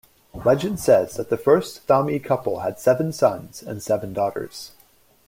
[0.43, 4.71] Legend says that the first Thami couple had seven sons and seven daughters.